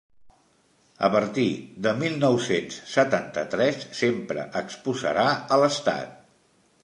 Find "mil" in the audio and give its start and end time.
1.99-2.15